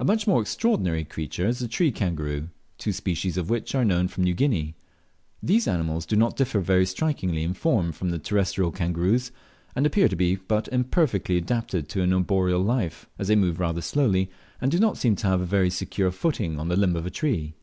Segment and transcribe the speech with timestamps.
[0.00, 4.08] A much more extraordinary creature is the tree kangaroo, two species of which are known
[4.08, 4.74] from New Guinea.
[5.40, 9.30] These animals do not differ very strikingly in form from the terrestrial kangaroos,
[9.76, 13.80] and appear to be but imperfectly adapted to an arboreal life, as they move rather
[13.80, 14.28] slowly,
[14.60, 17.10] and do not seem to have a very secure footing on the limb of a
[17.10, 17.54] tree.